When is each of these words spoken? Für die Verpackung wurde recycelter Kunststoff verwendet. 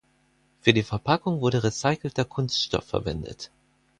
Für 0.61 0.73
die 0.73 0.81
Verpackung 0.81 1.41
wurde 1.41 1.63
recycelter 1.63 2.25
Kunststoff 2.25 2.85
verwendet. 2.85 3.51